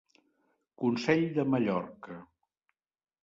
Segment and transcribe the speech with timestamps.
[0.83, 2.17] Consell de Mallorca.